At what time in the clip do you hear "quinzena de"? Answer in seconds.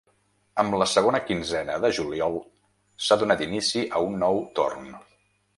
1.25-1.91